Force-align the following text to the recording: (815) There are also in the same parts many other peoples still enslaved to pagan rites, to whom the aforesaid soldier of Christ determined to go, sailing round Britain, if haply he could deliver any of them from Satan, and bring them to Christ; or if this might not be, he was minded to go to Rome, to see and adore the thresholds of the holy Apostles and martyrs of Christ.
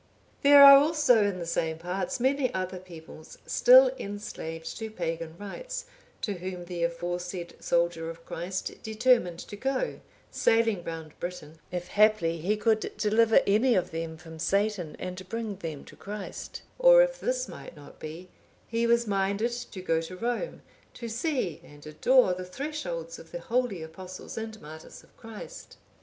(815) 0.43 0.51
There 0.51 0.63
are 0.63 0.77
also 0.83 1.23
in 1.31 1.37
the 1.37 1.45
same 1.45 1.77
parts 1.77 2.19
many 2.19 2.51
other 2.55 2.79
peoples 2.79 3.37
still 3.45 3.91
enslaved 3.99 4.75
to 4.79 4.89
pagan 4.89 5.35
rites, 5.37 5.85
to 6.21 6.39
whom 6.39 6.65
the 6.65 6.83
aforesaid 6.83 7.53
soldier 7.59 8.09
of 8.09 8.25
Christ 8.25 8.81
determined 8.81 9.37
to 9.41 9.55
go, 9.55 9.99
sailing 10.31 10.83
round 10.83 11.13
Britain, 11.19 11.59
if 11.71 11.89
haply 11.89 12.39
he 12.41 12.57
could 12.57 12.97
deliver 12.97 13.41
any 13.45 13.75
of 13.75 13.91
them 13.91 14.17
from 14.17 14.39
Satan, 14.39 14.95
and 14.97 15.29
bring 15.29 15.57
them 15.57 15.85
to 15.85 15.95
Christ; 15.95 16.63
or 16.79 17.03
if 17.03 17.19
this 17.19 17.47
might 17.47 17.75
not 17.75 17.99
be, 17.99 18.27
he 18.67 18.87
was 18.87 19.05
minded 19.05 19.51
to 19.51 19.81
go 19.83 20.01
to 20.01 20.15
Rome, 20.17 20.63
to 20.95 21.09
see 21.09 21.61
and 21.63 21.85
adore 21.85 22.33
the 22.33 22.43
thresholds 22.43 23.19
of 23.19 23.29
the 23.31 23.39
holy 23.39 23.83
Apostles 23.83 24.35
and 24.35 24.59
martyrs 24.59 25.03
of 25.03 25.15
Christ. 25.15 25.77